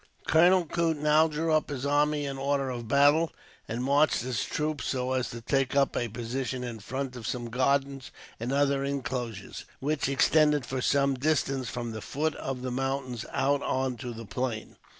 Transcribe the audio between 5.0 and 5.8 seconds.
as to take